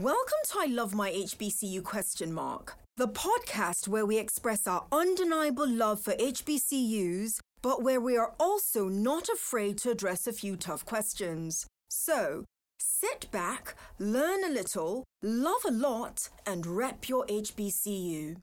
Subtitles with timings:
[0.00, 5.68] Welcome to I Love My HBCU question mark, the podcast where we express our undeniable
[5.68, 10.86] love for HBCUs, but where we are also not afraid to address a few tough
[10.86, 11.66] questions.
[11.90, 12.46] So,
[12.78, 18.36] sit back, learn a little, love a lot, and rep your HBCU.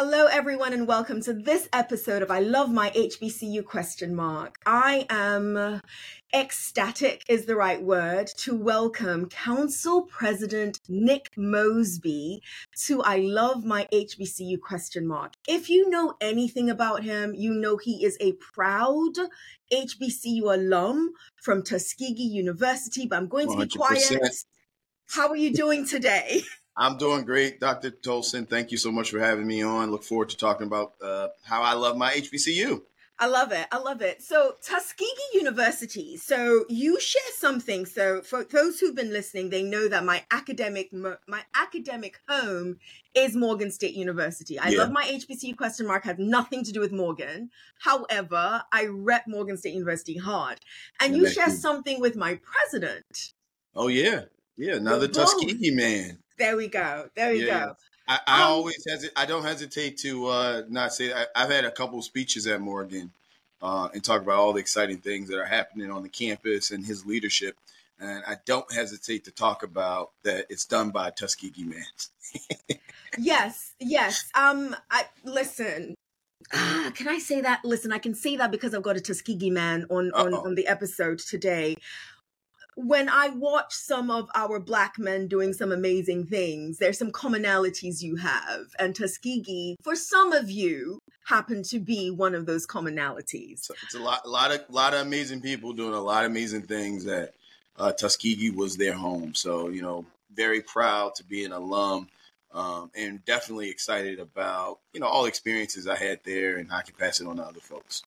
[0.00, 4.54] Hello, everyone, and welcome to this episode of I Love My HBCU question mark.
[4.64, 5.82] I am
[6.32, 12.40] ecstatic, is the right word, to welcome Council President Nick Mosby
[12.86, 15.32] to I Love My HBCU question mark.
[15.48, 19.14] If you know anything about him, you know he is a proud
[19.72, 21.10] HBCU alum
[21.42, 23.76] from Tuskegee University, but I'm going to be 100%.
[23.76, 24.44] quiet.
[25.08, 26.42] How are you doing today?
[26.78, 27.90] I'm doing great, Dr.
[27.90, 28.48] Tolson.
[28.48, 29.90] Thank you so much for having me on.
[29.90, 32.82] Look forward to talking about uh, how I love my HBCU.
[33.18, 33.66] I love it.
[33.72, 34.22] I love it.
[34.22, 36.16] So, Tuskegee University.
[36.16, 37.84] So, you share something.
[37.84, 42.78] So, for those who've been listening, they know that my academic my academic home
[43.12, 44.56] is Morgan State University.
[44.56, 44.78] I yeah.
[44.78, 47.50] love my HBCU question mark has nothing to do with Morgan.
[47.80, 50.60] However, I rep Morgan State University hard.
[51.00, 53.32] And yeah, you share something with my president.
[53.74, 54.26] Oh yeah.
[54.56, 56.18] Yeah, another Tuskegee man.
[56.38, 57.08] There we go.
[57.14, 57.66] There we yeah.
[57.66, 57.76] go.
[58.06, 59.12] I, I um, always hesitate.
[59.16, 61.12] I don't hesitate to uh, not say.
[61.12, 63.10] I, have had a couple speeches at Morgan
[63.60, 66.86] uh, and talk about all the exciting things that are happening on the campus and
[66.86, 67.56] his leadership.
[68.00, 72.78] And I don't hesitate to talk about that it's done by Tuskegee man.
[73.18, 74.30] yes, yes.
[74.34, 75.94] Um, I listen.
[76.54, 77.60] Ah, can I say that?
[77.64, 80.66] Listen, I can say that because I've got a Tuskegee man on on, on the
[80.68, 81.76] episode today
[82.78, 88.02] when I watch some of our black men doing some amazing things, there's some commonalities
[88.02, 88.66] you have.
[88.78, 93.68] And Tuskegee, for some of you, happen to be one of those commonalities.
[93.82, 96.62] It's a lot, a lot of, lot of amazing people doing a lot of amazing
[96.62, 97.04] things.
[97.04, 97.34] That
[97.76, 99.34] uh, Tuskegee was their home.
[99.34, 102.08] So you know, very proud to be an alum.
[102.50, 106.94] Um, and definitely excited about you know all experiences I had there, and I can
[106.94, 108.04] pass it on to other folks.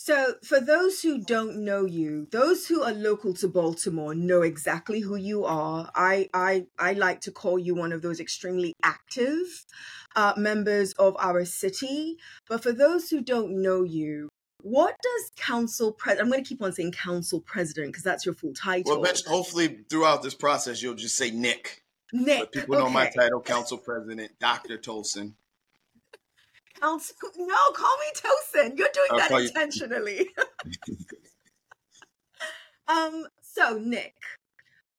[0.00, 5.00] So, for those who don't know you, those who are local to Baltimore know exactly
[5.00, 5.90] who you are.
[5.92, 9.66] I I I like to call you one of those extremely active
[10.14, 12.16] uh, members of our city.
[12.48, 14.28] But for those who don't know you,
[14.62, 16.26] what does council president?
[16.26, 19.00] I'm going to keep on saying council president because that's your full title.
[19.00, 21.82] Well, hopefully throughout this process, you'll just say Nick.
[22.12, 22.38] Nick.
[22.38, 22.84] But people okay.
[22.84, 24.78] know my title, council president, Dr.
[24.78, 25.32] Tolson.
[26.82, 26.98] No,
[27.74, 28.78] call me Tosin.
[28.78, 30.28] You're doing I'll that intentionally.
[32.88, 33.26] um.
[33.42, 34.14] So Nick,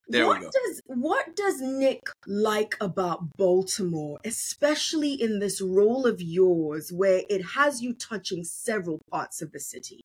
[0.09, 6.91] there what does what does Nick like about Baltimore, especially in this role of yours,
[6.91, 10.01] where it has you touching several parts of the city?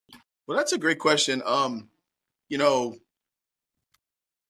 [0.47, 1.43] Well, that's a great question.
[1.47, 1.89] Um,
[2.51, 2.97] you know,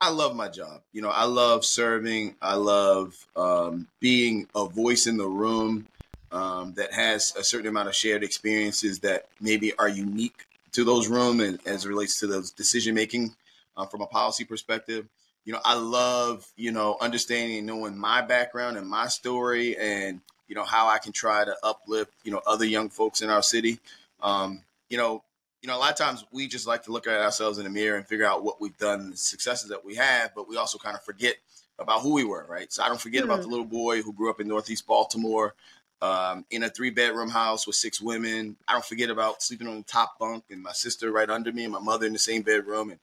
[0.01, 0.83] I love my job.
[0.93, 2.35] You know, I love serving.
[2.43, 5.87] I love um, being a voice in the room
[6.35, 11.09] um, that has a certain amount of shared experiences that maybe are unique to those
[11.09, 13.35] rooms and as it relates to those decision making
[13.77, 15.07] uh, from a policy perspective.
[15.45, 20.21] You know, I love you know understanding and knowing my background and my story, and
[20.49, 23.43] you know how I can try to uplift you know other young folks in our
[23.43, 23.79] city.
[24.21, 25.23] Um, you know,
[25.63, 27.71] you know, a lot of times we just like to look at ourselves in the
[27.71, 30.79] mirror and figure out what we've done, the successes that we have, but we also
[30.79, 31.37] kind of forget
[31.79, 32.73] about who we were, right?
[32.73, 33.31] So I don't forget mm-hmm.
[33.31, 35.55] about the little boy who grew up in Northeast Baltimore,
[36.03, 38.57] um, in a three bedroom house with six women.
[38.69, 41.65] I don't forget about sleeping on the top bunk and my sister right under me
[41.65, 43.01] and my mother in the same bedroom and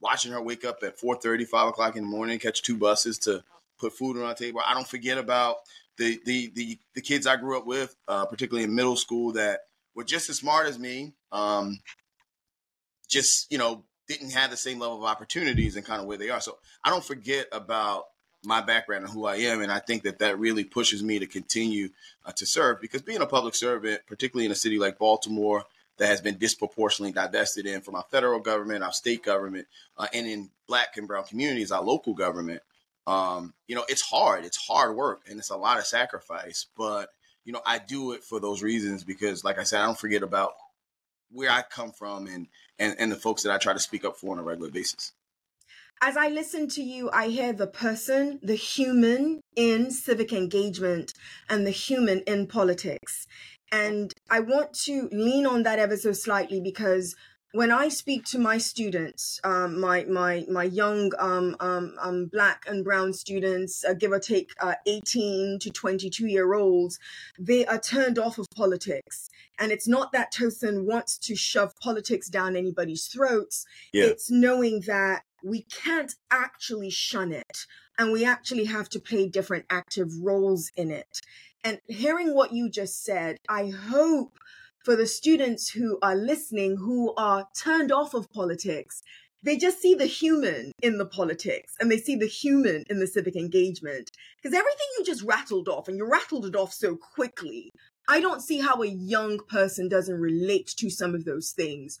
[0.00, 3.42] watching her wake up at 4 5 o'clock in the morning, catch two buses to
[3.78, 4.60] put food on our table.
[4.64, 5.56] I don't forget about
[5.98, 9.60] the the the, the kids I grew up with, uh, particularly in middle school, that
[9.94, 11.14] were just as smart as me.
[11.32, 11.80] Um,
[13.08, 16.30] just you know didn't have the same level of opportunities and kind of where they
[16.30, 16.40] are.
[16.40, 18.04] So I don't forget about
[18.46, 19.60] my background and who I am.
[19.60, 21.90] And I think that that really pushes me to continue
[22.24, 25.64] uh, to serve because being a public servant, particularly in a city like Baltimore,
[25.98, 29.66] that has been disproportionately divested in from our federal government, our state government,
[29.96, 32.62] uh, and in black and brown communities, our local government.
[33.06, 34.44] Um, you know, it's hard.
[34.44, 36.66] It's hard work and it's a lot of sacrifice.
[36.76, 37.10] But,
[37.44, 40.22] you know, I do it for those reasons because, like I said, I don't forget
[40.22, 40.54] about
[41.32, 44.16] where I come from and, and, and the folks that I try to speak up
[44.16, 45.12] for on a regular basis
[46.00, 51.12] as I listen to you, I hear the person, the human in civic engagement
[51.48, 53.26] and the human in politics.
[53.72, 57.16] And I want to lean on that ever so slightly because
[57.52, 62.64] when I speak to my students, um, my my my young um, um, um black
[62.68, 66.98] and brown students, uh, give or take uh, 18 to 22 year olds,
[67.38, 69.30] they are turned off of politics.
[69.58, 73.64] And it's not that Tosin wants to shove politics down anybody's throats.
[73.92, 74.04] Yeah.
[74.04, 77.66] It's knowing that we can't actually shun it
[77.98, 81.20] and we actually have to play different active roles in it.
[81.64, 84.38] And hearing what you just said, I hope
[84.84, 89.02] for the students who are listening who are turned off of politics
[89.46, 93.06] they just see the human in the politics and they see the human in the
[93.06, 94.10] civic engagement.
[94.36, 97.70] Because everything you just rattled off, and you rattled it off so quickly,
[98.08, 102.00] I don't see how a young person doesn't relate to some of those things.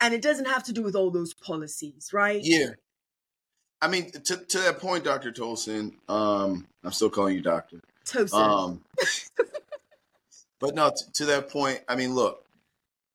[0.00, 2.40] And it doesn't have to do with all those policies, right?
[2.42, 2.70] Yeah.
[3.80, 5.32] I mean, to, to that point, Dr.
[5.32, 7.80] Tolson, um, I'm still calling you doctor.
[8.06, 8.34] Tosin.
[8.34, 8.80] Um,
[10.60, 12.44] but no, t- to that point, I mean, look,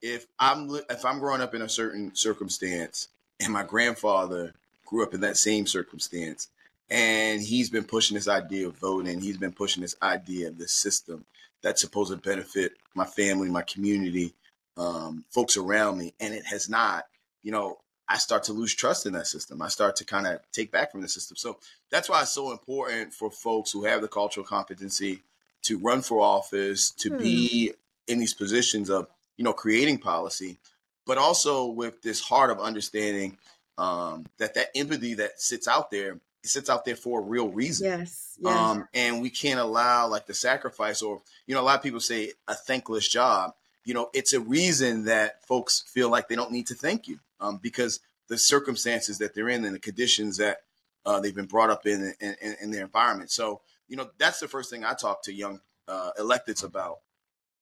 [0.00, 3.08] if I'm if I'm growing up in a certain circumstance
[3.40, 4.54] and my grandfather
[4.92, 6.48] grew up in that same circumstance.
[6.90, 9.20] And he's been pushing this idea of voting.
[9.20, 11.24] He's been pushing this idea of this system
[11.62, 14.34] that's supposed to benefit my family, my community,
[14.76, 16.14] um, folks around me.
[16.20, 17.04] And it has not.
[17.42, 17.78] You know,
[18.08, 19.62] I start to lose trust in that system.
[19.62, 21.36] I start to kind of take back from the system.
[21.36, 21.58] So
[21.90, 25.22] that's why it's so important for folks who have the cultural competency
[25.62, 27.18] to run for office, to hmm.
[27.18, 27.72] be
[28.06, 30.58] in these positions of, you know, creating policy
[31.06, 33.38] but also with this heart of understanding
[33.78, 37.50] um, that that empathy that sits out there it sits out there for a real
[37.50, 37.86] reason.
[37.86, 38.56] Yes, yes.
[38.56, 42.00] Um, and we can't allow like the sacrifice or you know a lot of people
[42.00, 43.54] say a thankless job.
[43.84, 47.18] You know, it's a reason that folks feel like they don't need to thank you
[47.40, 50.58] um, because the circumstances that they're in and the conditions that
[51.04, 53.30] uh, they've been brought up in, in, in in their environment.
[53.30, 56.98] So you know that's the first thing I talk to young uh, electeds about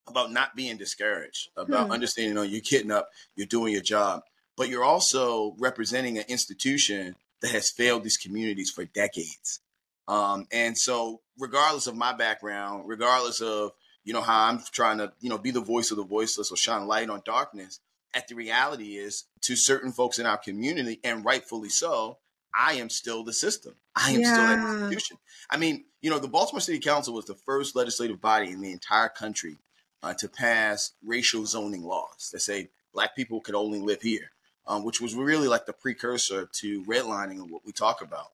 [0.07, 1.93] about not being discouraged, about hmm.
[1.93, 4.23] understanding, you know, you're getting up, you're doing your job,
[4.57, 9.61] but you're also representing an institution that has failed these communities for decades.
[10.09, 13.73] Um, and so, regardless of my background, regardless of
[14.11, 16.57] you know how I'm trying to you know be the voice of the voiceless or
[16.57, 17.79] shine light on darkness,
[18.13, 22.19] at the reality is to certain folks in our community, and rightfully so,
[22.53, 23.77] I am still the system.
[23.95, 24.33] I am yeah.
[24.33, 25.19] still that institution.
[25.49, 28.73] I mean, you know, the Baltimore City Council was the first legislative body in the
[28.73, 29.59] entire country
[30.03, 34.33] uh, to pass racial zoning laws that say black people could only live here,
[34.67, 38.33] um, which was really like the precursor to redlining and what we talk about.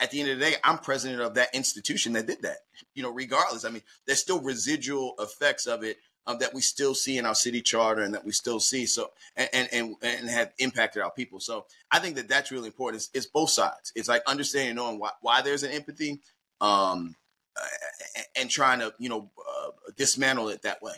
[0.00, 2.58] At the end of the day, I'm president of that institution that did that.
[2.94, 6.94] You know, regardless, I mean, there's still residual effects of it um, that we still
[6.94, 10.30] see in our city charter and that we still see so and and and, and
[10.30, 11.40] have impacted our people.
[11.40, 13.02] So I think that that's really important.
[13.02, 13.92] It's, it's both sides.
[13.94, 16.20] It's like understanding, knowing why, why there's an empathy.
[16.60, 17.16] Um,
[18.36, 20.94] and trying to you know uh, dismantle it that way.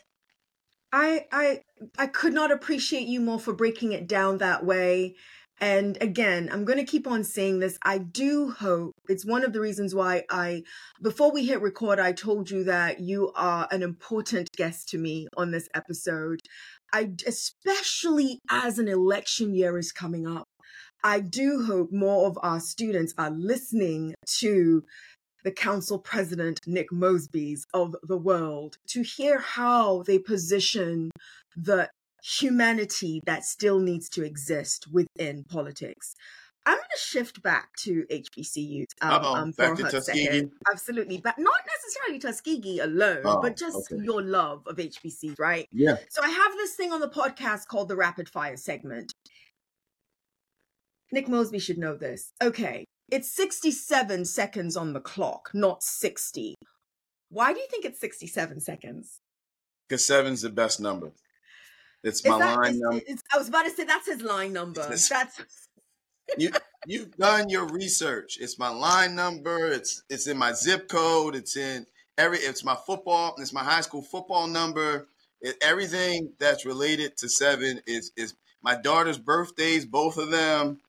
[0.93, 1.61] I I
[1.99, 5.17] I could not appreciate you more for breaking it down that way.
[5.63, 7.79] And again, I'm going to keep on saying this.
[7.85, 10.65] I do hope it's one of the reasons why I,
[11.01, 15.29] before we hit record, I told you that you are an important guest to me
[15.37, 16.41] on this episode.
[16.93, 20.49] I, especially as an election year is coming up,
[21.05, 24.83] I do hope more of our students are listening to
[25.45, 31.13] the council president, Nick Mosby's of the world, to hear how they position
[31.55, 31.89] the
[32.23, 36.15] humanity that still needs to exist within politics.
[36.65, 40.53] I'm going to shift back to HBCUs um, um, for a second.
[40.71, 44.01] Absolutely, but not necessarily Tuskegee alone, oh, but just okay.
[44.05, 45.67] your love of HBC, right?
[45.73, 45.97] Yeah.
[46.09, 49.13] So I have this thing on the podcast called the Rapid Fire segment.
[51.11, 52.33] Nick Mosby should know this.
[52.41, 56.55] Okay, it's 67 seconds on the clock, not 60.
[57.29, 59.19] Why do you think it's 67 seconds?
[59.89, 61.13] Because seven's the best number.
[62.03, 63.05] It's my that, line number.
[63.33, 64.83] I was about to say that's his line number.
[64.89, 65.11] That's
[66.39, 66.51] you.
[66.87, 68.39] You've done your research.
[68.41, 69.71] It's my line number.
[69.71, 71.37] It's it's in my zip code.
[71.37, 71.87] It's in
[72.19, 72.39] every.
[72.39, 73.37] It's my football.
[73.39, 75.07] It's my high school football number.
[75.41, 79.85] It, everything that's related to seven is is my daughter's birthdays.
[79.85, 80.81] Both of them.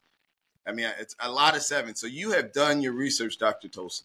[0.66, 1.94] I mean, it's a lot of seven.
[1.94, 3.68] So you have done your research, Dr.
[3.68, 4.04] Tosin.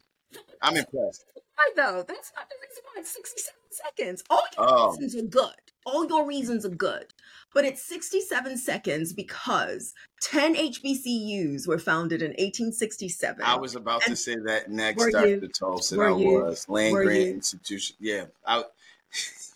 [0.61, 1.25] I'm impressed.
[1.59, 2.05] I know.
[2.07, 4.25] That's not the reason why it's 67 seconds.
[4.29, 4.91] All your oh.
[4.97, 5.68] reasons are good.
[5.89, 7.15] All your reasons are good.
[7.55, 13.43] But it's 67 seconds because 10 HBCUs were founded in 1867.
[13.43, 15.29] I was about and to say that next, Dr.
[15.29, 15.49] You?
[15.97, 16.43] Were I you?
[16.43, 16.69] was.
[16.69, 17.97] Land Grant Institution.
[18.01, 18.27] Yeah.
[18.47, 18.65] I,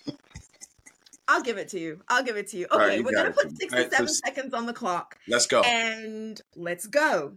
[1.28, 2.00] I'll give it to you.
[2.08, 2.66] I'll give it to you.
[2.72, 5.18] Okay, right, you we're gonna put 67 right, seconds on the clock.
[5.28, 5.60] Let's go.
[5.60, 7.34] And let's go.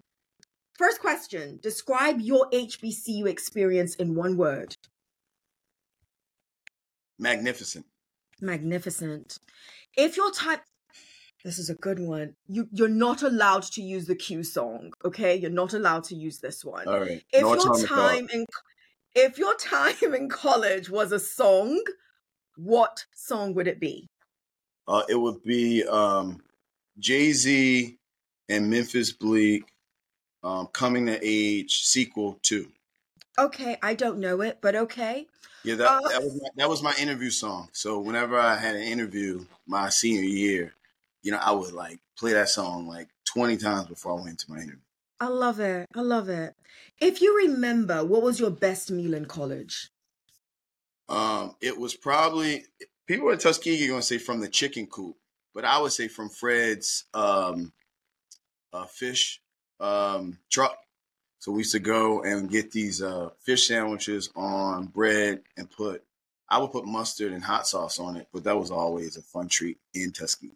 [0.77, 4.77] First question Describe your HBCU experience in one word.
[7.19, 7.85] Magnificent.
[8.45, 9.39] Magnificent.
[9.97, 10.61] If your type
[11.45, 12.33] this is a good one.
[12.47, 15.35] You you're not allowed to use the Q song, okay?
[15.35, 16.87] You're not allowed to use this one.
[16.87, 17.23] All right.
[17.31, 18.47] If no your time in
[19.13, 21.79] if your time in college was a song,
[22.57, 24.09] what song would it be?
[24.87, 26.41] Uh, it would be um,
[26.97, 27.95] Jay Z
[28.49, 29.65] and Memphis Bleek
[30.43, 32.71] um, Coming to Age sequel two.
[33.37, 35.27] Okay, I don't know it, but okay.
[35.65, 37.69] Yeah, that, Uh, that was my, that was my interview song.
[37.73, 40.73] So whenever I had an interview my senior year,
[41.23, 44.51] you know, I would like play that song like twenty times before I went to
[44.51, 44.79] my interview.
[45.19, 45.87] I love it.
[45.95, 46.53] I love it.
[46.99, 49.89] If you remember, what was your best meal in college?
[51.09, 52.65] Um, it was probably
[53.07, 55.15] people in Tuskegee are gonna say from the chicken coop,
[55.53, 57.73] but I would say from Fred's um,
[58.73, 59.41] uh, fish
[59.79, 60.77] um, truck.
[61.39, 66.03] So we used to go and get these uh, fish sandwiches on bread and put.
[66.49, 69.47] I would put mustard and hot sauce on it, but that was always a fun
[69.47, 70.51] treat in Tuskegee.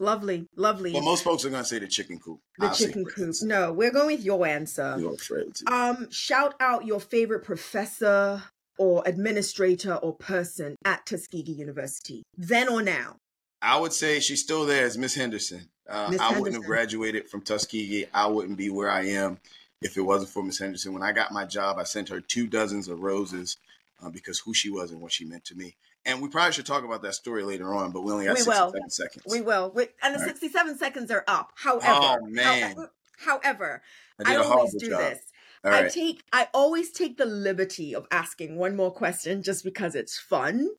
[0.00, 0.92] Lovely, lovely.
[0.92, 2.40] But most folks are gonna say the chicken coop.
[2.58, 3.34] the I'll chicken coop.
[3.42, 4.96] No, we're going with your answer.
[4.98, 8.42] You go Um, shout out your favorite professor
[8.78, 13.16] or administrator or person at Tuskegee University, then or now.
[13.60, 15.68] I would say she's still there as Miss Henderson.
[15.86, 18.06] Uh, I wouldn't have graduated from Tuskegee.
[18.14, 19.38] I wouldn't be where I am
[19.82, 20.92] if it wasn't for Miss Henderson.
[20.92, 23.56] When I got my job, I sent her two dozens of roses
[24.02, 25.76] uh, because who she was and what she meant to me.
[26.04, 28.44] And we probably should talk about that story later on, but we only got We
[28.44, 28.72] will.
[28.72, 29.24] 67 seconds.
[29.28, 29.70] We will.
[29.74, 30.34] We, and the All right.
[30.34, 31.52] 67 seconds are up.
[31.56, 32.74] However, Oh, man.
[33.18, 33.82] however,
[34.24, 34.98] I I, always do job.
[35.00, 35.18] this.
[35.64, 35.92] All I right.
[35.92, 40.70] take I always take the liberty of asking one more question just because it's fun.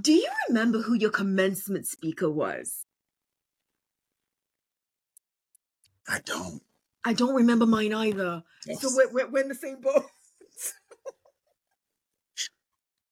[0.00, 2.86] Do you remember who your commencement speaker was?
[6.08, 6.62] I don't.
[7.06, 8.42] I don't remember mine either.
[8.80, 10.04] So we're, we're, we're in the same boat.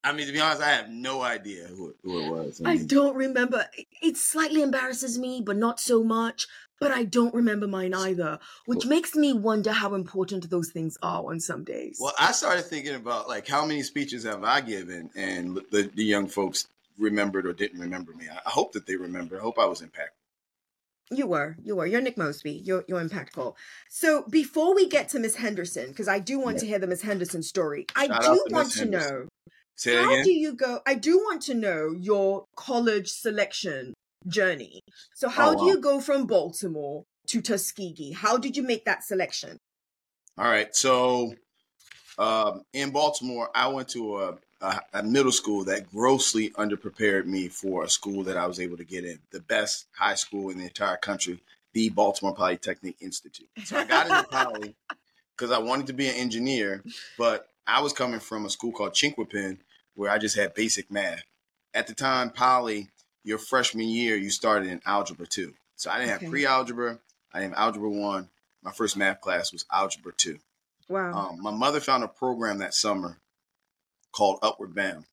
[0.02, 2.60] I mean, to be honest, I have no idea who, it- who it was.
[2.64, 3.66] I mean, don't remember.
[4.02, 6.46] It slightly embarrasses me, but not so much.
[6.80, 11.24] But I don't remember mine either, which makes me wonder how important those things are
[11.24, 11.98] on some days.
[12.00, 16.04] Well, I started thinking about like how many speeches have I given, and the, the
[16.04, 16.66] young folks
[16.98, 18.26] remembered or didn't remember me.
[18.30, 19.38] I, I hope that they remember.
[19.38, 20.23] I hope I was impactful.
[21.14, 21.86] You were, you were.
[21.86, 22.52] You're Nick Mosby.
[22.64, 23.54] You're you're impactful.
[23.88, 27.02] So before we get to Miss Henderson, because I do want to hear the Miss
[27.02, 29.28] Henderson story, I do to want to know
[29.86, 30.24] how again.
[30.24, 30.80] do you go?
[30.86, 33.94] I do want to know your college selection
[34.26, 34.80] journey.
[35.14, 38.12] So how Oh, do you go from Baltimore to Tuskegee?
[38.12, 39.58] How did you make that selection?
[40.38, 40.74] All right.
[40.74, 41.34] So
[42.18, 47.48] um, in Baltimore, I went to a, a, a middle school that grossly underprepared me
[47.48, 50.58] for a school that I was able to get in, the best high school in
[50.58, 51.42] the entire country,
[51.72, 53.48] the Baltimore Polytechnic Institute.
[53.64, 54.74] So I got into Poly
[55.36, 56.82] because I wanted to be an engineer,
[57.18, 59.58] but I was coming from a school called Chinquapin
[59.94, 61.22] where I just had basic math.
[61.72, 62.88] At the time, Poly,
[63.24, 65.52] your freshman year, you started in Algebra 2.
[65.76, 66.24] So I didn't Okay.
[66.24, 66.98] have pre-algebra.
[67.32, 68.28] I didn't have Algebra 1.
[68.62, 70.38] My first math class was Algebra 2.
[70.88, 71.12] Wow.
[71.30, 73.18] Um, my mother found a program that summer
[74.14, 75.04] called Upward Bound.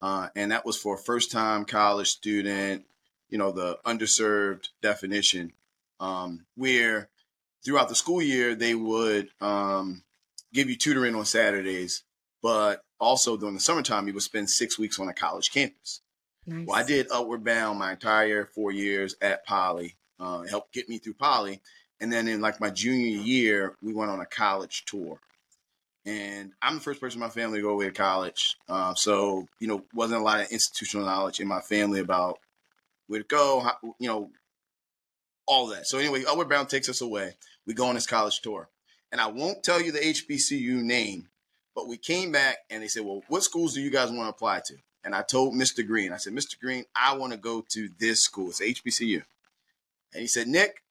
[0.00, 2.84] Uh, and that was for a first time college student,
[3.28, 5.52] you know, the underserved definition,
[6.00, 7.08] um, where
[7.64, 10.02] throughout the school year, they would um,
[10.52, 12.02] give you tutoring on Saturdays,
[12.42, 16.00] but also during the summertime, you would spend six weeks on a college campus.
[16.46, 16.66] nice.
[16.66, 19.96] Well, I did Upward Bound my entire four years at Poly.
[20.18, 21.60] Uh, helped get me through Poly.
[22.00, 25.20] And then in like my junior year, we went on a college tour.
[26.04, 28.56] And I'm the first person in my family to go away to college.
[28.68, 32.38] Um, so, you know, wasn't a lot of institutional knowledge in my family about
[33.06, 34.30] where to go, how, you know,
[35.46, 35.86] all that.
[35.86, 37.34] So anyway, Upward Bound takes us away.
[37.66, 38.68] We go on this college tour.
[39.12, 41.28] And I won't tell you the HBCU name,
[41.74, 44.30] but we came back and they said, well, what schools do you guys want to
[44.30, 44.74] apply to?
[45.04, 45.86] And I told Mr.
[45.86, 46.58] Green, I said, Mr.
[46.58, 48.48] Green, I want to go to this school.
[48.48, 49.22] It's HBCU.
[50.14, 50.82] And he said, Nick,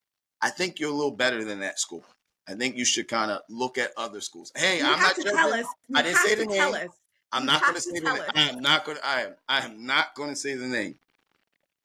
[0.41, 2.03] I think you're a little better than that school.
[2.47, 4.51] I think you should kind of look at other schools.
[4.55, 5.65] Hey, you I'm not to tell us.
[5.93, 6.89] I didn't say the tell name.
[6.89, 6.95] us.
[7.31, 8.23] I'm not going to say the name.
[8.35, 9.05] I am not going to.
[9.05, 9.35] I am.
[9.47, 10.95] I am not going to say the name.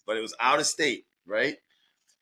[0.06, 1.58] But it was out of state, right?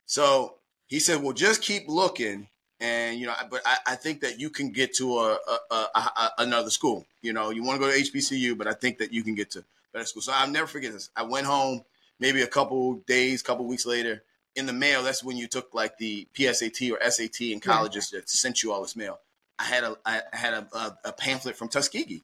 [0.07, 0.55] So
[0.87, 2.49] he said, "Well, just keep looking,
[2.81, 5.39] and you know, but I, I think that you can get to a,
[5.71, 7.07] a, a, a another school.
[7.23, 9.51] You know, you want to go to HBCU, but I think that you can get
[9.53, 10.23] to better school.
[10.23, 11.11] So I'll never forget this.
[11.17, 11.85] I went home
[12.21, 14.23] maybe a couple days, couple weeks later.
[14.57, 18.29] In the mail, that's when you took like the PSAT or SAT in colleges that
[18.31, 19.19] sent you all this mail.
[19.59, 22.23] I had a I had a, a, a pamphlet from Tuskegee,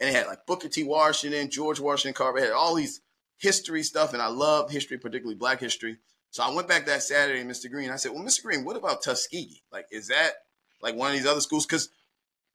[0.00, 0.82] and it had like Booker T.
[0.84, 3.00] Washington, George Washington Carver, had all these
[3.36, 5.98] history stuff, and I love history, particularly Black history.
[6.30, 7.70] So I went back that Saturday, Mr.
[7.70, 7.90] Green.
[7.90, 8.42] I said, "Well, Mr.
[8.42, 9.62] Green, what about Tuskegee?
[9.72, 10.32] Like, is that
[10.82, 11.64] like one of these other schools?
[11.64, 11.88] Because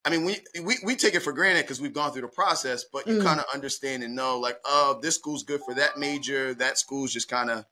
[0.04, 2.84] I mean, we, we we take it for granted because we've gone through the process,
[2.84, 3.24] but you Mm.
[3.24, 6.52] kind of understand and know, like, oh, this school's good for that major.
[6.54, 7.64] That school's just kind of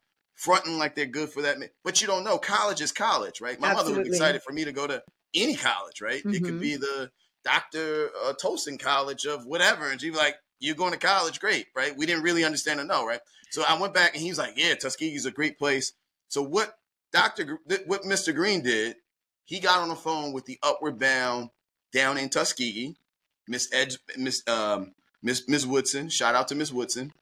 [0.43, 1.57] fronting like they're good for that.
[1.85, 2.37] But you don't know.
[2.37, 3.61] College is college, right?
[3.61, 5.01] My mother was excited for me to go to
[5.35, 6.21] any college, right?
[6.25, 6.61] It could Mhm.
[6.61, 7.13] be the
[7.45, 8.11] Dr.
[8.25, 11.97] Uh, Tolson College of whatever, and she'd be like, "You're going to college, great, right?"
[11.97, 13.21] We didn't really understand or know, right?
[13.51, 15.93] So I went back and he was like, "Yeah, Tuskegee's a great place."
[16.29, 16.77] So what
[17.13, 17.59] Dr.
[17.69, 18.35] Th- what Mr.
[18.35, 18.97] Green did
[19.45, 21.51] he got on the phone with the Upward Bound
[21.93, 22.97] down in Tuskegee,
[23.47, 26.09] Miss Ed, Miss um, Miss Miss Woodson.
[26.09, 27.13] Shout out to Miss Woodson.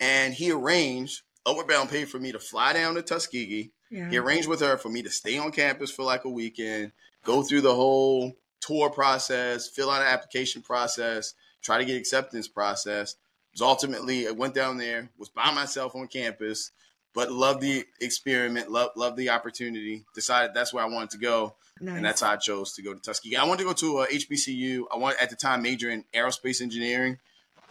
[0.00, 3.70] And he arranged Upward Bound paid for me to fly down to Tuskegee.
[3.90, 4.08] Yeah.
[4.10, 6.92] He arranged with her for me to stay on campus for like a weekend,
[7.24, 12.46] go through the whole tour process, fill out an application process, try to get acceptance
[12.46, 13.16] process.
[13.52, 16.70] Was ultimately I went down there, was by myself on campus,
[17.14, 20.04] but loved the experiment, loved loved the opportunity.
[20.14, 21.96] Decided that's where I wanted to go, nice.
[21.96, 23.36] and that's how I chose to go to Tuskegee.
[23.36, 24.84] I wanted to go to a uh, HBCU.
[24.92, 27.18] I wanted at the time major in aerospace engineering.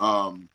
[0.02, 0.50] Um,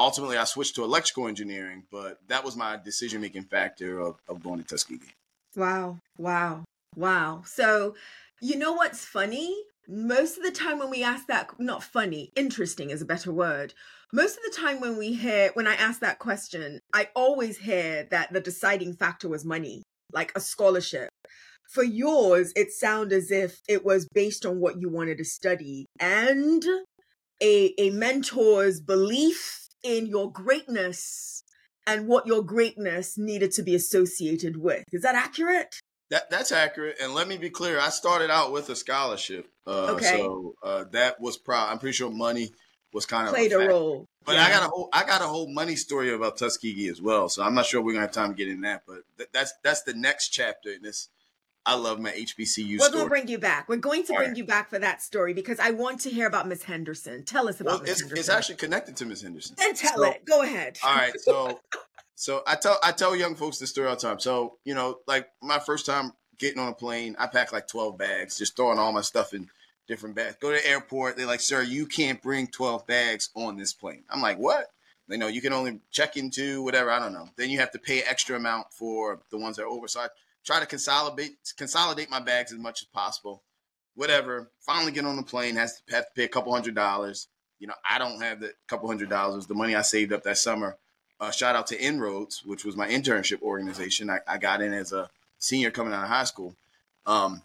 [0.00, 4.42] ultimately, I switched to electrical engineering, but that was my decision making factor of, of
[4.42, 5.14] going to Tuskegee.
[5.56, 5.98] Wow!
[6.18, 6.64] Wow!
[6.96, 7.42] Wow!
[7.44, 7.94] So,
[8.40, 9.56] you know what's funny?
[9.88, 13.74] Most of the time when we ask that, not funny, interesting is a better word
[14.12, 18.06] most of the time when we hear when i ask that question i always hear
[18.10, 21.08] that the deciding factor was money like a scholarship
[21.68, 25.86] for yours it sounded as if it was based on what you wanted to study
[26.00, 26.64] and
[27.42, 31.42] a a mentor's belief in your greatness
[31.86, 36.96] and what your greatness needed to be associated with is that accurate that that's accurate
[37.00, 40.18] and let me be clear i started out with a scholarship uh, okay.
[40.18, 42.50] so uh, that was pro i'm pretty sure money
[42.92, 44.06] was kind of played a, a role.
[44.24, 44.46] But yeah.
[44.46, 47.28] I got a whole I got a whole money story about Tuskegee as well.
[47.28, 49.54] So I'm not sure we're gonna have time to get in that, but th- that's
[49.62, 51.08] that's the next chapter in this.
[51.66, 52.80] I love my HBCU.
[52.80, 53.68] We're going to bring you back.
[53.68, 54.36] We're going to All bring right.
[54.36, 57.24] you back for that story because I want to hear about Miss Henderson.
[57.24, 58.18] Tell us about well, Miss Henderson.
[58.18, 59.56] It's actually connected to Miss Henderson.
[59.58, 60.24] Then tell so, it.
[60.24, 60.78] Go ahead.
[60.82, 61.12] All right.
[61.20, 61.60] So,
[62.14, 64.18] so I tell I tell young folks this story all the time.
[64.20, 67.98] So you know, like my first time getting on a plane, I packed like 12
[67.98, 69.48] bags, just throwing all my stuff in
[69.86, 70.36] different bags.
[70.40, 71.16] Go to the airport.
[71.16, 74.04] They're like, sir, you can't bring 12 bags on this plane.
[74.08, 74.66] I'm like, what?
[75.08, 76.90] They know you can only check into whatever.
[76.90, 77.28] I don't know.
[77.36, 79.88] Then you have to pay extra amount for the ones that are over.
[80.44, 83.42] Try to consolidate consolidate my bags as much as possible.
[83.94, 84.50] Whatever.
[84.60, 85.56] Finally get on the plane.
[85.56, 87.28] Has to have to pay a couple hundred dollars.
[87.58, 89.46] You know, I don't have the couple hundred dollars.
[89.46, 90.76] The money I saved up that summer.
[91.20, 94.08] Uh, shout out to Inroads, which was my internship organization.
[94.08, 96.56] I, I got in as a senior coming out of high school.
[97.04, 97.42] Um,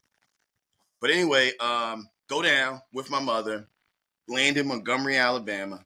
[1.02, 3.68] but anyway, um, go down with my mother,
[4.30, 5.84] land in Montgomery, Alabama.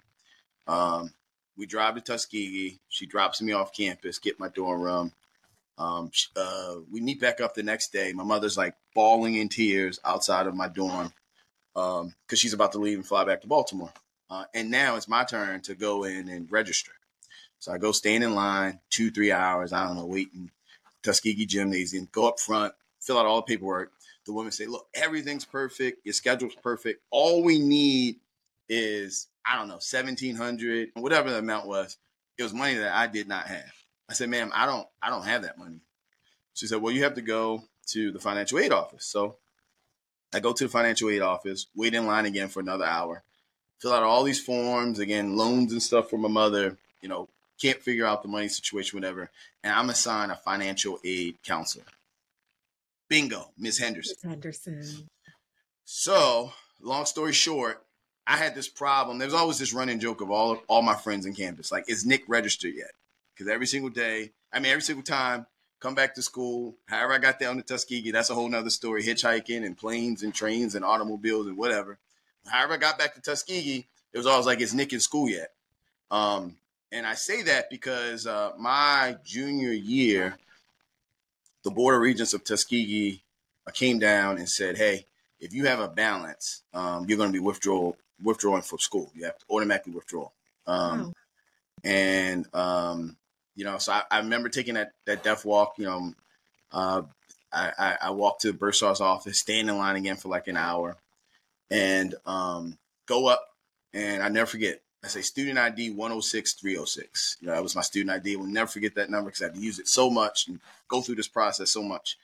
[0.68, 1.12] Um,
[1.58, 2.80] we drive to Tuskegee.
[2.90, 5.12] She drops me off campus, get my dorm room.
[5.80, 8.14] Um, uh, we meet back up the next day.
[8.14, 11.14] My mother's like bawling in tears outside of my dorm
[11.74, 13.94] because um, she's about to leave and fly back to Baltimore.
[14.30, 16.92] Uh, and now it's my turn to go in and register.
[17.58, 19.74] So I go stand in line two, three hours.
[19.74, 20.52] I don't know, waiting
[21.02, 22.10] Tuskegee Gymnasium.
[22.12, 23.92] Go up front, fill out all the paperwork
[24.30, 26.06] the women say, look, everything's perfect.
[26.06, 27.02] Your schedule's perfect.
[27.10, 28.18] All we need
[28.70, 31.98] is, I don't know, 1700 whatever the amount was.
[32.38, 33.74] It was money that I did not have.
[34.10, 35.80] I said, ma'am, I don't, I don't have that money.
[36.54, 39.06] She said, well, you have to go to the financial aid office.
[39.06, 39.36] So
[40.34, 43.24] I go to the financial aid office, wait in line again for another hour,
[43.80, 47.82] fill out all these forms, again, loans and stuff for my mother, you know, can't
[47.82, 49.30] figure out the money situation, whatever.
[49.64, 51.86] And I'm assigned a financial aid counselor.
[53.10, 54.16] Bingo, Miss Henderson.
[54.24, 55.08] Miss Henderson.
[55.84, 57.84] So, long story short,
[58.28, 59.18] I had this problem.
[59.18, 62.24] There's always this running joke of all all my friends in campus, like, is Nick
[62.28, 62.92] registered yet?
[63.40, 65.46] Because every single day, I mean, every single time,
[65.80, 66.76] come back to school.
[66.88, 69.02] However, I got down to Tuskegee, that's a whole nother story.
[69.02, 71.98] Hitchhiking and planes and trains and automobiles and whatever.
[72.46, 75.54] However, I got back to Tuskegee, it was always like, is Nick in school yet?
[76.12, 76.58] Um,
[76.92, 80.38] and I say that because uh, my junior year,
[81.64, 83.24] the Board of Regents of Tuskegee
[83.66, 85.06] uh, came down and said, hey,
[85.40, 89.10] if you have a balance, um, you're going to be withdrawal, withdrawing from school.
[89.16, 90.30] You have to automatically withdraw.
[90.68, 91.14] Um, wow.
[91.86, 93.16] And, um,
[93.60, 96.14] you know, so I, I, remember taking that, that death walk, you know,
[96.72, 97.02] uh,
[97.52, 100.96] I, I, walked to bursar's office, stand in line again for like an hour
[101.70, 103.46] and um, go up.
[103.94, 107.38] And I never forget, I say student ID 106306.
[107.42, 108.38] You know, that was my student ID.
[108.38, 111.02] We'll never forget that number because I had to use it so much and go
[111.02, 112.18] through this process so much.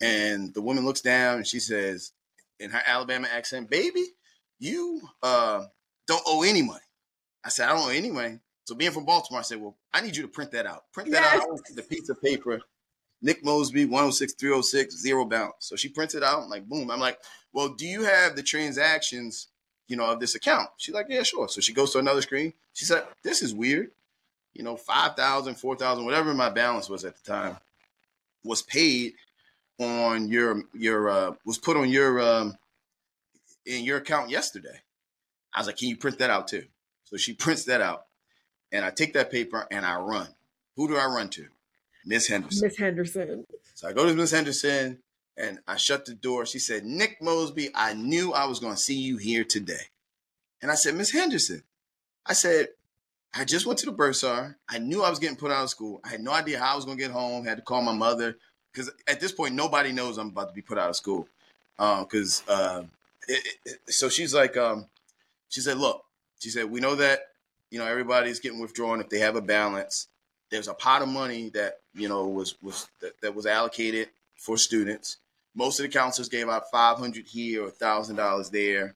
[0.00, 2.12] And the woman looks down and she says,
[2.58, 4.06] in her Alabama accent, baby,
[4.58, 5.66] you uh,
[6.06, 6.80] don't owe any money.
[7.44, 8.38] I said, I don't owe any money.
[8.70, 10.84] So being from Baltimore, I said, well, I need you to print that out.
[10.92, 11.42] Print that yes.
[11.42, 12.60] out the piece of paper.
[13.20, 15.56] Nick Mosby, 106306, zero balance.
[15.58, 16.88] So she prints it out, like, boom.
[16.88, 17.18] I'm like,
[17.52, 19.48] well, do you have the transactions
[19.88, 20.68] you know, of this account.
[20.76, 21.48] She's like, yeah, sure.
[21.48, 22.52] So she goes to another screen.
[22.74, 23.90] She said, this is weird.
[24.54, 27.56] You know, 5,000, 4,000, whatever my balance was at the time
[28.44, 29.14] was paid
[29.80, 32.56] on your, your, uh, was put on your, um,
[33.66, 34.80] in your account yesterday.
[35.52, 36.66] I was like, can you print that out too?
[37.02, 38.04] So she prints that out
[38.72, 40.28] and I take that paper and I run.
[40.76, 41.46] Who do I run to?
[42.06, 42.66] Miss Henderson.
[42.66, 43.44] Miss Henderson.
[43.74, 44.98] So I go to Miss Henderson
[45.36, 46.44] And I shut the door.
[46.46, 49.88] She said, Nick Mosby, I knew I was going to see you here today.
[50.60, 51.62] And I said, Miss Henderson,
[52.26, 52.68] I said,
[53.34, 54.56] I just went to the bursar.
[54.68, 56.00] I knew I was getting put out of school.
[56.04, 57.46] I had no idea how I was going to get home.
[57.46, 58.36] I Had to call my mother
[58.72, 61.28] because at this point, nobody knows I'm about to be put out of school.
[61.78, 62.82] Because uh,
[63.30, 63.34] uh,
[63.86, 64.86] so she's like, um,
[65.48, 66.04] she said, look,
[66.38, 67.20] she said, we know that
[67.70, 70.08] you know everybody's getting withdrawn if they have a balance.
[70.50, 74.56] There's a pot of money that you know was was that, that was allocated for
[74.56, 75.18] students.
[75.54, 78.94] Most of the counselors gave out 500 here or thousand dollars there.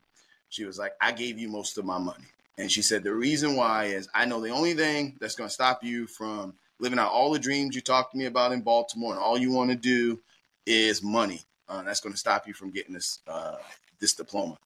[0.49, 2.25] She was like, I gave you most of my money.
[2.57, 5.55] And she said, the reason why is I know the only thing that's going to
[5.55, 9.13] stop you from living out all the dreams you talked to me about in Baltimore
[9.13, 10.21] and all you want to do
[10.65, 11.43] is money.
[11.69, 13.57] Uh, that's going to stop you from getting this uh,
[13.99, 14.59] this diploma.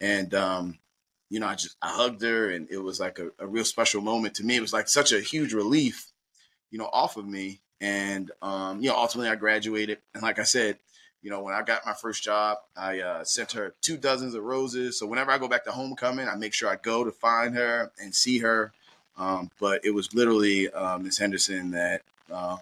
[0.00, 0.78] And um,
[1.30, 4.00] you know, I just I hugged her, and it was like a, a, real special
[4.00, 4.56] moment to me.
[4.56, 6.12] It was like such a huge relief,
[6.70, 7.60] you know, off of me.
[7.80, 10.78] And um, you know, ultimately I graduated, and like I said,
[11.22, 14.44] you know, when I got my first job, I uh, sent her two dozens of
[14.44, 14.98] roses.
[14.98, 17.90] So whenever I go back to homecoming, I make sure I go to find her
[17.98, 18.72] and see her.
[19.16, 22.60] Um, but it was literally uh, Miss Henderson that um,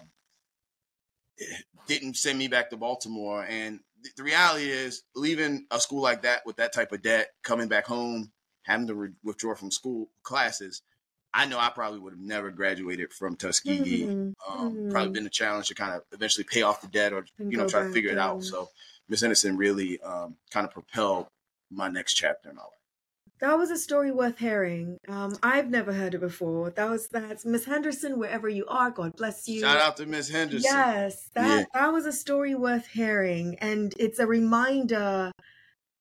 [1.87, 3.45] didn't send me back to Baltimore.
[3.47, 7.31] And th- the reality is, leaving a school like that with that type of debt,
[7.43, 8.31] coming back home,
[8.63, 10.81] having to re- withdraw from school classes,
[11.33, 14.03] I know I probably would have never graduated from Tuskegee.
[14.03, 14.31] Mm-hmm.
[14.51, 14.91] Um, mm-hmm.
[14.91, 17.57] Probably been a challenge to kind of eventually pay off the debt or and you
[17.57, 18.43] know try to figure it out.
[18.43, 18.69] So
[19.09, 21.27] Miss Henderson really um, kind of propelled
[21.71, 22.71] my next chapter in my life.
[23.39, 24.99] That was a story worth hearing.
[25.09, 26.69] Um, I've never heard it before.
[26.69, 28.91] That was that's Miss Henderson, wherever you are.
[28.91, 29.61] God bless you.
[29.61, 30.61] Shout out to Miss Henderson.
[30.63, 31.65] Yes, that yeah.
[31.73, 35.31] that was a story worth hearing, and it's a reminder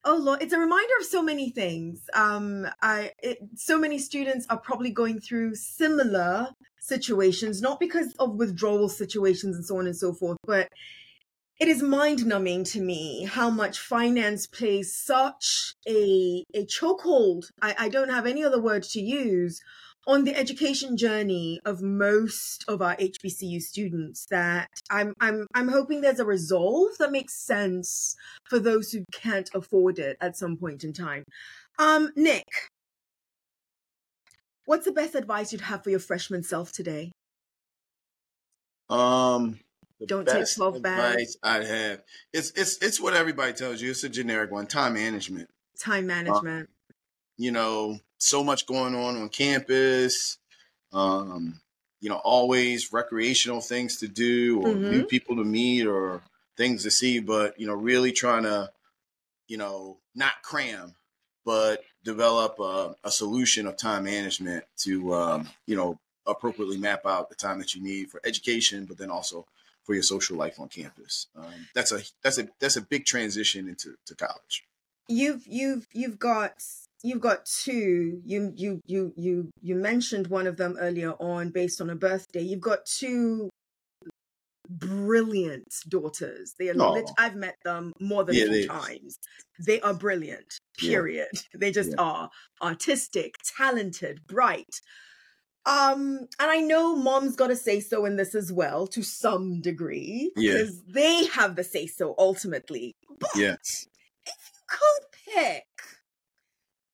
[0.05, 2.01] Oh Lord, it's a reminder of so many things.
[2.13, 6.49] Um, I it, so many students are probably going through similar
[6.81, 10.69] situations, not because of withdrawal situations and so on and so forth, but
[11.61, 17.45] it is mind numbing to me how much finance plays such a a chokehold.
[17.61, 19.61] I, I don't have any other word to use
[20.07, 26.01] on the education journey of most of our HBCU students that I'm I'm I'm hoping
[26.01, 28.17] there's a resolve that makes sense
[28.49, 31.25] for those who can't afford it at some point in time.
[31.79, 32.47] Um, Nick,
[34.65, 37.13] what's the best advice you'd have for your freshman self today?
[38.91, 39.61] Um,
[40.07, 42.03] don't take 12 advice I'd have.
[42.33, 43.91] It's it's it's what everybody tells you.
[43.91, 44.67] It's a generic one.
[44.67, 45.49] Time management.
[45.79, 46.69] Time management.
[46.69, 46.93] Uh,
[47.39, 50.39] you know, so much going on on campus.
[50.93, 51.61] Um,
[52.01, 54.91] you know, always recreational things to do or mm-hmm.
[54.91, 56.21] new people to meet or
[56.57, 58.71] things to see, but you know, really trying to,
[59.47, 60.95] you know, not cram,
[61.45, 67.29] but develop a, a solution of time management to, um, you know, appropriately map out
[67.29, 69.47] the time that you need for education, but then also
[69.85, 71.29] for your social life on campus.
[71.37, 74.65] Um, that's a that's a that's a big transition into to college.
[75.09, 76.55] You've you've you've got
[77.03, 78.21] you've got two.
[78.25, 82.43] You you you you you mentioned one of them earlier on based on a birthday.
[82.43, 83.51] You've got two
[84.69, 86.55] brilliant daughters.
[86.59, 89.19] They are lit- i've met them more than yeah, two times.
[89.65, 91.29] They are brilliant period.
[91.33, 91.59] Yeah.
[91.59, 91.97] they just yeah.
[92.03, 92.31] are
[92.63, 94.81] artistic talented bright.
[95.65, 99.61] Um and i know mom's got to say so in this as well to some
[99.61, 102.95] degree because they have the say so ultimately.
[103.19, 103.31] But
[104.27, 105.67] if you could pick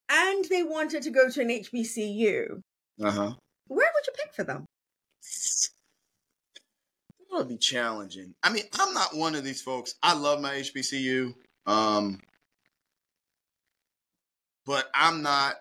[0.09, 2.61] and they wanted to go to an HBCU,
[3.03, 3.35] uh-huh.
[3.67, 4.65] where would you pick for them?
[7.21, 8.35] It would be challenging.
[8.43, 9.95] I mean, I'm not one of these folks.
[10.03, 11.35] I love my HBCU,
[11.67, 12.21] um,
[14.65, 15.57] but I'm not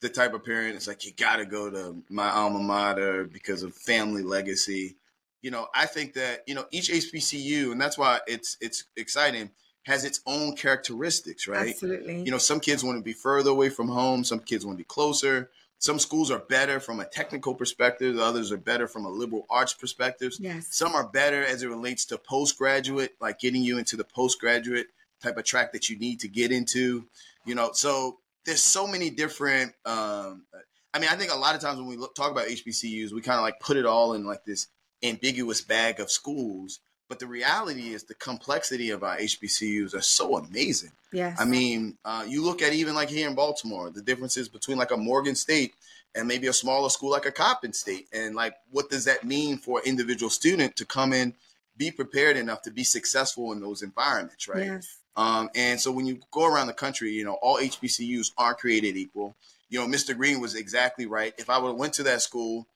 [0.00, 3.62] the type of parent that's like you got to go to my alma mater because
[3.62, 4.96] of family legacy.
[5.42, 9.50] You know, I think that you know each HBCU, and that's why it's it's exciting
[9.86, 11.68] has its own characteristics, right?
[11.68, 12.22] Absolutely.
[12.22, 14.80] You know, some kids want to be further away from home, some kids want to
[14.82, 15.48] be closer.
[15.78, 19.74] Some schools are better from a technical perspective, others are better from a liberal arts
[19.74, 20.32] perspective.
[20.40, 20.68] Yes.
[20.70, 24.88] Some are better as it relates to postgraduate, like getting you into the postgraduate
[25.22, 27.06] type of track that you need to get into.
[27.44, 30.46] You know, so there's so many different um,
[30.92, 33.20] I mean, I think a lot of times when we look, talk about HBCUs, we
[33.20, 34.66] kind of like put it all in like this
[35.02, 40.36] ambiguous bag of schools but the reality is the complexity of our HBCUs are so
[40.36, 40.92] amazing.
[41.12, 41.40] Yes.
[41.40, 44.90] I mean, uh, you look at even like here in Baltimore, the differences between like
[44.90, 45.74] a Morgan State
[46.14, 48.08] and maybe a smaller school like a Coppin State.
[48.12, 51.34] And like, what does that mean for an individual student to come in,
[51.76, 54.66] be prepared enough to be successful in those environments, right?
[54.66, 54.98] Yes.
[55.16, 58.96] Um, and so when you go around the country, you know, all HBCUs aren't created
[58.96, 59.34] equal.
[59.68, 60.16] You know, Mr.
[60.16, 61.34] Green was exactly right.
[61.38, 62.66] If I would have went to that school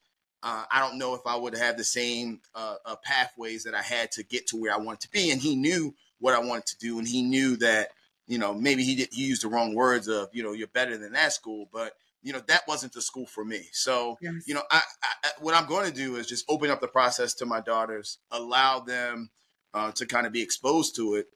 [0.43, 3.81] Uh, I don't know if I would have the same uh, uh, pathways that I
[3.81, 5.29] had to get to where I wanted to be.
[5.29, 7.89] And he knew what I wanted to do, and he knew that
[8.27, 10.97] you know maybe he did, he used the wrong words of you know you're better
[10.97, 13.67] than that school, but you know that wasn't the school for me.
[13.71, 14.33] So yes.
[14.45, 17.33] you know I, I, what I'm going to do is just open up the process
[17.35, 19.31] to my daughters, allow them
[19.73, 21.27] uh, to kind of be exposed to it,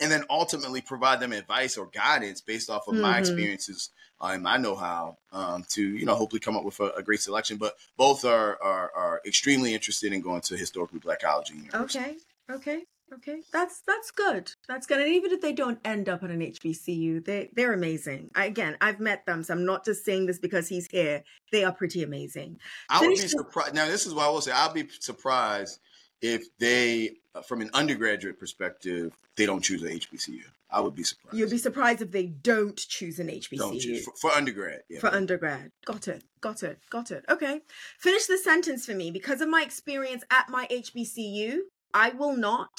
[0.00, 3.02] and then ultimately provide them advice or guidance based off of mm-hmm.
[3.02, 3.90] my experiences
[4.22, 7.20] uh, and my know-how um, to you know hopefully come up with a, a, great
[7.20, 11.58] selection but both are, are, are extremely interested in going to historically black college and
[11.58, 11.98] university.
[11.98, 12.16] okay
[12.50, 12.82] okay
[13.12, 13.42] okay.
[13.52, 14.52] That's that's good.
[14.66, 15.00] That's good.
[15.00, 18.30] And even if they don't end up at an hbcu they they're amazing.
[18.34, 21.22] I, again i've met them so i'm not just saying this because he's here.
[21.50, 22.58] They are pretty amazing.
[22.88, 24.52] I would be surprised now this is what i will say.
[24.52, 25.78] I'll be surprised
[26.22, 30.42] if they, from an undergraduate perspective, they don't choose an HBCU.
[30.70, 31.36] I would be surprised.
[31.36, 33.80] You'd be surprised if they don't choose an HBCU.
[33.80, 34.04] Choose.
[34.04, 34.80] For, for, undergrad.
[34.88, 35.00] Yeah.
[35.00, 35.70] For undergrad.
[35.84, 36.24] Got it.
[36.40, 36.78] Got it.
[36.88, 37.24] Got it.
[37.28, 37.60] Okay.
[37.98, 39.10] Finish the sentence for me.
[39.10, 41.58] Because of my experience at my HBCU,
[41.92, 42.70] I will not.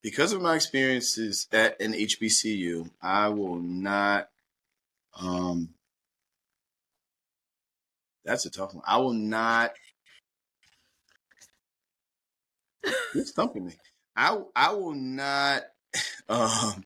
[0.00, 4.28] Because of my experiences at an HBCU, I will not
[5.20, 5.70] um,
[8.28, 8.84] that's a tough one.
[8.86, 9.72] I will not.
[13.14, 13.72] You're stumping me.
[14.14, 15.62] I I will not.
[16.30, 16.84] Um,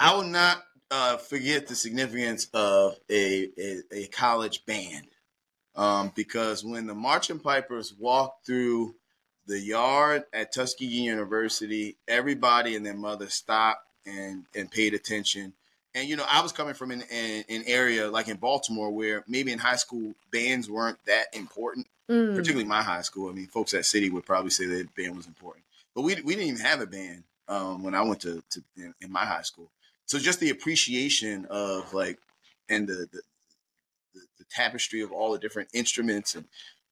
[0.00, 5.08] I will not uh, forget the significance of a, a, a college band.
[5.76, 8.94] Um, because when the marching pipers walked through
[9.46, 15.52] the yard at Tuskegee University, everybody and their mother stopped and, and paid attention
[15.94, 19.24] and you know, I was coming from an, an, an, area like in Baltimore where
[19.28, 22.34] maybe in high school bands weren't that important, mm.
[22.34, 23.30] particularly my high school.
[23.30, 26.34] I mean, folks at City would probably say that band was important, but we we
[26.34, 29.42] didn't even have a band um, when I went to, to in, in, my high
[29.42, 29.70] school.
[30.06, 32.18] So just the appreciation of like
[32.68, 33.20] and the the,
[34.14, 36.46] the, the tapestry of all the different instruments and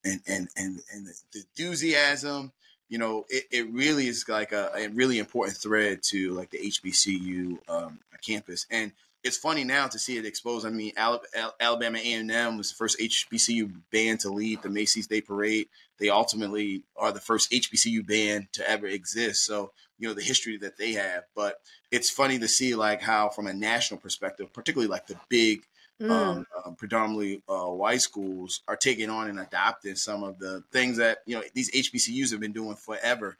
[0.04, 2.52] and and and, and the, the enthusiasm
[2.92, 6.58] you know, it, it really is like a, a, really important thread to like the
[6.58, 8.66] HBCU um, campus.
[8.70, 8.92] And
[9.24, 10.66] it's funny now to see it exposed.
[10.66, 15.68] I mean, Alabama A&M was the first HBCU band to lead the Macy's Day Parade.
[15.98, 19.46] They ultimately are the first HBCU band to ever exist.
[19.46, 21.24] So, you know, the history that they have.
[21.34, 25.62] But it's funny to see like how, from a national perspective, particularly like the big
[26.00, 26.10] Mm.
[26.10, 30.96] Um, um, predominantly uh, white schools are taking on and adopting some of the things
[30.96, 33.38] that you know these HBCUs have been doing forever.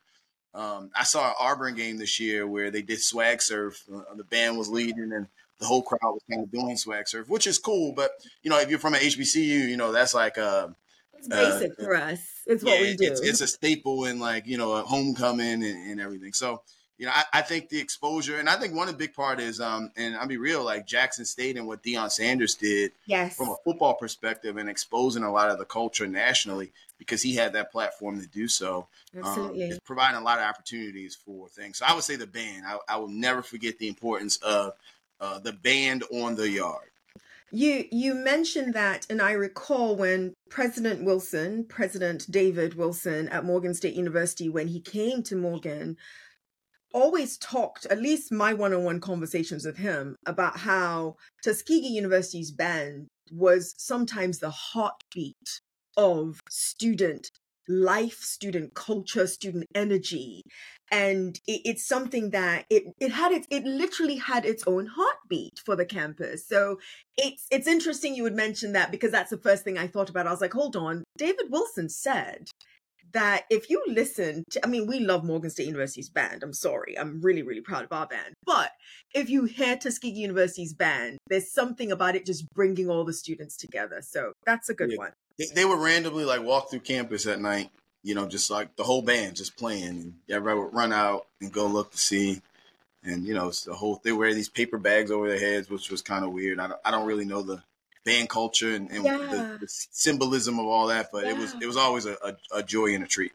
[0.54, 3.82] Um, I saw an Auburn game this year where they did swag surf.
[3.92, 5.26] Uh, the band was leading, and
[5.58, 7.94] the whole crowd was kind of doing swag surf, which is cool.
[7.94, 8.10] But
[8.42, 10.74] you know, if you're from an HBCU, you know that's like a
[11.16, 12.20] it's basic uh, for us.
[12.46, 13.06] It's what yeah, we do.
[13.06, 16.32] It's, it's, a staple in like you know a homecoming and, and everything.
[16.32, 16.62] So
[17.02, 19.40] you know, I, I, think the exposure, and I think one of the big part
[19.40, 23.34] is, um, and I'll be real, like Jackson State and what Deion Sanders did, yes,
[23.34, 27.54] from a football perspective, and exposing a lot of the culture nationally because he had
[27.54, 28.86] that platform to do so.
[29.16, 31.78] Um, Absolutely, um, providing a lot of opportunities for things.
[31.78, 32.64] So I would say the band.
[32.64, 34.74] I, I will never forget the importance of
[35.20, 36.92] uh, the band on the yard.
[37.50, 43.74] You you mentioned that, and I recall when President Wilson, President David Wilson at Morgan
[43.74, 45.96] State University, when he came to Morgan
[46.92, 52.50] always talked, at least my one on one conversations with him, about how Tuskegee University's
[52.50, 55.60] band was sometimes the heartbeat
[55.96, 57.30] of student
[57.68, 60.42] life, student culture, student energy.
[60.90, 65.60] And it, it's something that it, it had its, it literally had its own heartbeat
[65.64, 66.46] for the campus.
[66.46, 66.78] So
[67.16, 70.26] it's, it's interesting you would mention that because that's the first thing I thought about.
[70.26, 72.48] I was like, hold on, David Wilson said
[73.12, 76.42] that if you listen to, I mean, we love Morgan State University's band.
[76.42, 76.98] I'm sorry.
[76.98, 78.34] I'm really, really proud of our band.
[78.44, 78.70] But
[79.14, 83.56] if you hear Tuskegee University's band, there's something about it just bringing all the students
[83.56, 84.00] together.
[84.02, 84.98] So that's a good yeah.
[84.98, 85.12] one.
[85.54, 87.70] They would randomly like walk through campus at night,
[88.02, 89.84] you know, just like the whole band just playing.
[89.84, 92.42] And everybody would run out and go look to see.
[93.04, 95.90] And, you know, it's the whole, they wear these paper bags over their heads, which
[95.90, 96.60] was kind of weird.
[96.60, 97.62] I don't, I don't really know the
[98.04, 99.18] band culture and, and yeah.
[99.18, 101.10] the, the, symbolism of all that.
[101.12, 101.32] But yeah.
[101.32, 103.32] it was it was always a, a, a, joy and a treat.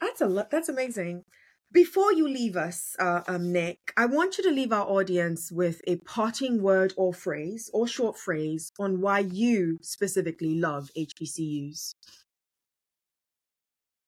[0.00, 1.24] That's a that's amazing.
[1.72, 5.80] Before you leave us, uh, um, Nick, I want you to leave our audience with
[5.88, 11.94] a parting word or phrase or short phrase on why you specifically love HBCUs.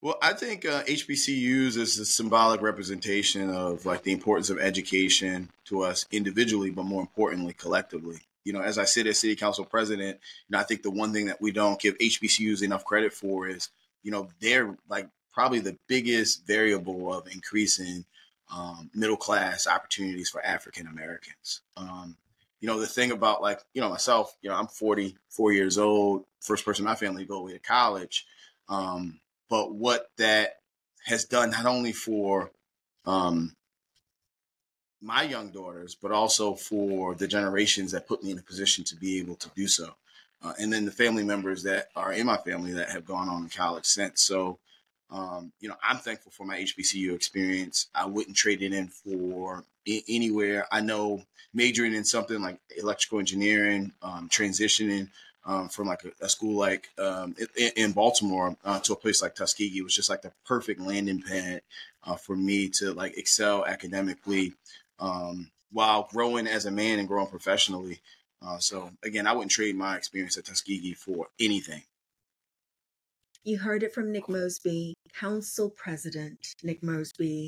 [0.01, 5.49] Well, I think uh, HBCUs is a symbolic representation of like the importance of education
[5.65, 9.65] to us individually, but more importantly, collectively you know, as I sit as city council
[9.65, 13.11] president, you know, I think the one thing that we don't give HBCUs enough credit
[13.11, 13.67] for is,
[14.03, 18.05] you know, they're like probably the biggest variable of increasing
[18.49, 21.59] um, middle class opportunities for African Americans.
[21.75, 22.15] Um,
[22.61, 26.23] you know, the thing about like, you know, myself, you know, I'm 44 years old,
[26.39, 28.25] first person in my family to go away to college.
[28.69, 30.51] Um, but what that
[31.05, 32.49] has done not only for
[33.05, 33.56] um,
[35.01, 38.95] my young daughters, but also for the generations that put me in a position to
[38.95, 39.93] be able to do so.
[40.43, 43.47] Uh, and then the family members that are in my family that have gone on
[43.47, 44.21] to college since.
[44.21, 44.59] So,
[45.09, 47.87] um, you know, I'm thankful for my HBCU experience.
[47.95, 50.67] I wouldn't trade it in for I- anywhere.
[50.71, 55.09] I know majoring in something like electrical engineering, um, transitioning
[55.47, 59.21] um, from like a, a school like um, in, in, Baltimore uh, to a place
[59.21, 61.61] like Tuskegee was just like the perfect landing pad
[62.05, 64.53] uh, for me to like excel academically
[64.99, 67.99] um, while growing as a man and growing professionally.
[68.45, 71.83] Uh, so again, I wouldn't trade my experience at Tuskegee for anything.
[73.43, 77.47] You heard it from Nick Mosby, Council President Nick Mosby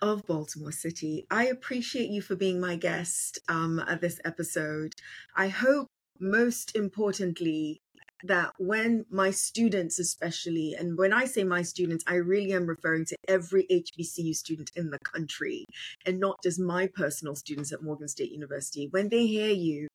[0.00, 1.26] of Baltimore City.
[1.30, 4.94] I appreciate you for being my guest um, at this episode.
[5.36, 7.82] I hope, most importantly,
[8.24, 13.04] that when my students, especially, and when I say my students, I really am referring
[13.06, 15.66] to every HBCU student in the country
[16.06, 19.88] and not just my personal students at Morgan State University, when they hear you,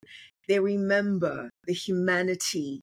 [0.48, 2.80] they remember the humanity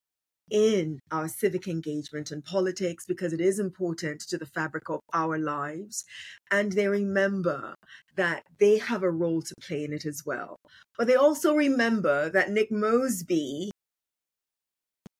[0.49, 5.37] in our civic engagement and politics because it is important to the fabric of our
[5.37, 6.05] lives.
[6.51, 7.75] And they remember
[8.15, 10.57] that they have a role to play in it as well.
[10.97, 13.71] But they also remember that Nick Mosby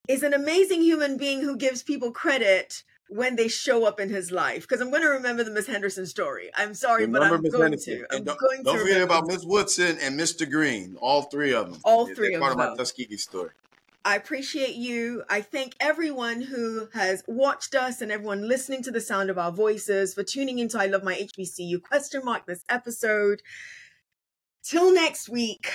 [0.08, 4.32] is an amazing human being who gives people credit when they show up in his
[4.32, 4.62] life.
[4.62, 6.50] Because I'm going to remember the Miss Henderson story.
[6.56, 7.52] I'm sorry, remember but I'm Ms.
[7.52, 7.94] going Henderson.
[8.00, 8.16] to.
[8.16, 10.50] I'm don't, going don't forget about Miss Woodson and Mr.
[10.50, 10.98] Green.
[11.00, 11.82] All three of them.
[11.84, 12.58] All 3 They're of part them.
[12.58, 13.52] Part of my Tuskegee story.
[14.06, 15.24] I appreciate you.
[15.30, 19.52] I thank everyone who has watched us and everyone listening to the sound of our
[19.52, 23.42] voices for tuning into I Love My HBCU question mark this episode.
[24.64, 25.72] Till next week,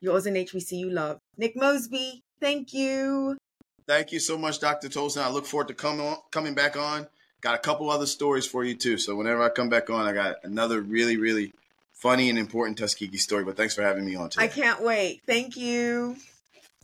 [0.00, 1.20] yours in HBCU love.
[1.36, 3.38] Nick Mosby, thank you.
[3.86, 4.88] Thank you so much, Dr.
[4.88, 5.22] Tolson.
[5.22, 7.06] I look forward to coming on, coming back on.
[7.40, 8.98] Got a couple other stories for you too.
[8.98, 11.52] So whenever I come back on, I got another really, really
[11.92, 13.44] funny and important Tuskegee story.
[13.44, 14.44] But thanks for having me on today.
[14.44, 15.22] I can't wait.
[15.26, 16.16] Thank you.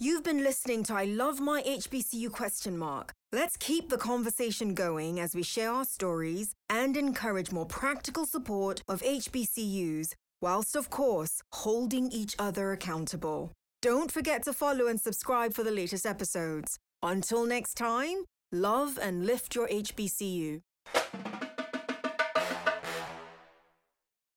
[0.01, 3.13] You've been listening to I Love My HBCU question mark.
[3.33, 8.83] Let's keep the conversation going as we share our stories and encourage more practical support
[8.89, 13.53] of HBCUs, whilst, of course, holding each other accountable.
[13.81, 16.81] Don't forget to follow and subscribe for the latest episodes.
[17.01, 20.63] Until next time, love and lift your HBCU.